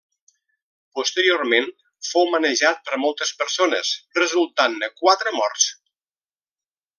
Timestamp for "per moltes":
2.87-3.35